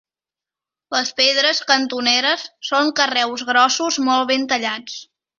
[0.93, 4.97] Les pedres cantoneres són carreus grossos molt ben tallats.